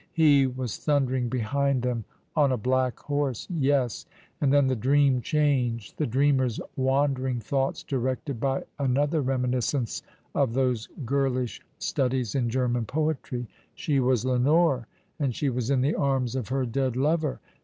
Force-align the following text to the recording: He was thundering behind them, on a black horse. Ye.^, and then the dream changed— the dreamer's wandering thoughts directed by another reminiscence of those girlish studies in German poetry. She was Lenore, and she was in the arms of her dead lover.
He 0.13 0.47
was 0.47 0.77
thundering 0.77 1.29
behind 1.29 1.83
them, 1.83 2.05
on 2.35 2.51
a 2.51 2.57
black 2.57 2.97
horse. 2.97 3.47
Ye.^, 3.51 4.05
and 4.41 4.51
then 4.51 4.65
the 4.65 4.75
dream 4.75 5.21
changed— 5.21 5.95
the 5.99 6.07
dreamer's 6.07 6.59
wandering 6.75 7.39
thoughts 7.39 7.83
directed 7.83 8.39
by 8.39 8.63
another 8.79 9.21
reminiscence 9.21 10.01
of 10.33 10.53
those 10.55 10.89
girlish 11.05 11.61
studies 11.77 12.33
in 12.33 12.49
German 12.49 12.85
poetry. 12.85 13.45
She 13.75 13.99
was 13.99 14.25
Lenore, 14.25 14.87
and 15.19 15.35
she 15.35 15.49
was 15.51 15.69
in 15.69 15.81
the 15.81 15.93
arms 15.93 16.35
of 16.35 16.47
her 16.47 16.65
dead 16.65 16.95
lover. 16.95 17.39